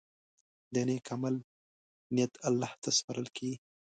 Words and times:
د 0.73 0.75
نیک 0.87 1.05
عمل 1.15 1.35
نیت 2.15 2.33
الله 2.47 2.71
ته 2.83 2.89
سپارل 2.97 3.27
کېږي. 3.35 3.57